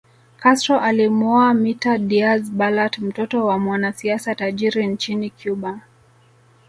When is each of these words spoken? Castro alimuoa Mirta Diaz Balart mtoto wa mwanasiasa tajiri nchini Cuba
Castro 0.37 0.79
alimuoa 0.79 1.53
Mirta 1.53 1.97
Diaz 1.97 2.49
Balart 2.51 2.99
mtoto 2.99 3.45
wa 3.45 3.59
mwanasiasa 3.59 4.35
tajiri 4.35 4.87
nchini 4.87 5.29
Cuba 5.29 5.79